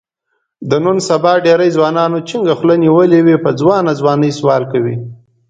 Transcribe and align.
د 0.69 0.71
نن 0.83 0.97
سبا 1.09 1.33
ډېری 1.45 1.69
ځوانانو 1.77 2.17
جینګه 2.27 2.53
خوله 2.59 2.75
نیولې 2.83 3.19
وي، 3.25 3.35
په 3.43 3.49
ځوانه 3.59 3.91
ځوانۍ 3.99 4.31
سوال 4.39 4.63
کوي. 4.71 4.95